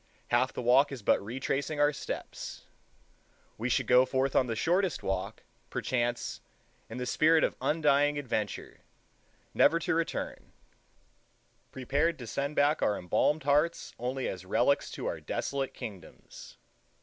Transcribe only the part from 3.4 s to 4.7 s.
We should go forth on the